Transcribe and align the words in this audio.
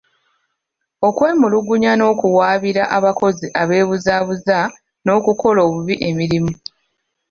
Okwemulugunya 1.07 1.91
n'okuwaabira 1.95 2.83
abakozi 2.97 3.47
abeebuzabuza 3.61 4.57
n'okukola 5.03 5.59
obubi 5.67 5.95
emirimu. 6.09 6.53